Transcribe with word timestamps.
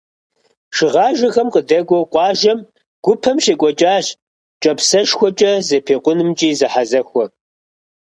Шыгъажэм 0.75 1.47
къыдэкӏуэу 1.53 2.09
къуажэм 2.13 2.59
гупэм 3.03 3.37
щекӏуэкӏащ 3.43 4.05
кӏапсэшхуэкӏэ 4.61 5.51
зэпекъунымкӏэ 5.67 6.49
зэхьэзэхуэ. 6.59 7.25